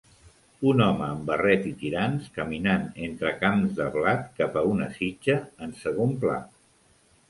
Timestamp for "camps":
3.45-3.79